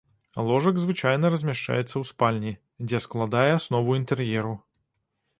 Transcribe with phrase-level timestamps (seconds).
[0.47, 2.53] Ложак звычайна размяшчаецца ў спальні,
[2.91, 4.55] дзе складае аснову інтэр'еру.